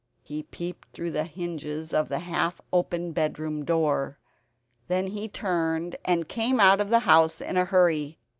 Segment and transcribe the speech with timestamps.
[0.23, 4.17] He peeped through the hinges of the half open bedroom door.
[4.87, 8.17] Then he turned and came out of the house in a hurry.